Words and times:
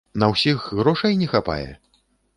На 0.21 0.29
ўсіх 0.31 0.63
грошай 0.79 1.13
не 1.23 1.27
хапае? 1.35 1.69